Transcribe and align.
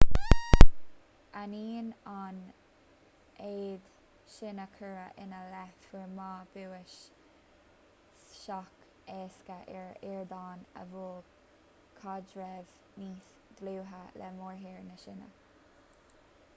ainneoin 1.39 1.89
an 2.13 2.37
mhéid 3.41 3.89
sin 4.35 4.61
a 4.63 4.65
cuireadh 4.77 5.19
ina 5.25 5.41
leith 5.51 5.85
fuair 5.89 6.07
ma 6.15 6.29
bua 6.55 6.79
sách 6.95 8.89
éasca 9.19 9.59
ar 9.83 9.93
ardán 10.15 10.65
a 10.85 10.89
mhol 10.95 11.21
caidreamh 12.01 12.73
níos 13.03 13.29
dlúithe 13.61 14.03
le 14.23 14.31
mórthír 14.43 14.83
na 14.91 14.97
síne 15.07 15.29